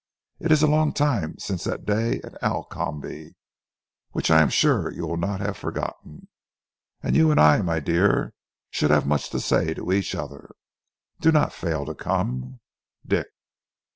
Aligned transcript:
It 0.39 0.51
is 0.51 0.63
a 0.63 0.67
long 0.67 0.93
time 0.93 1.37
since 1.37 1.63
that 1.65 1.85
day 1.85 2.21
at 2.23 2.33
Alcombe, 2.41 3.35
which 4.13 4.31
I 4.31 4.41
am 4.41 4.49
sure 4.49 4.89
you 4.91 5.05
will 5.05 5.15
not 5.15 5.41
have 5.41 5.55
forgotten, 5.57 6.27
and 7.03 7.15
you 7.15 7.29
and 7.29 7.39
I, 7.39 7.61
my 7.61 7.79
dear, 7.79 8.33
should 8.71 8.89
have 8.89 9.05
much 9.05 9.29
to 9.29 9.39
say 9.39 9.75
to 9.75 9.91
each 9.93 10.15
other. 10.15 10.55
Do 11.19 11.31
not 11.31 11.53
fail 11.53 11.85
to 11.85 11.93
come. 11.93 12.61
"Dick...." 13.05 13.27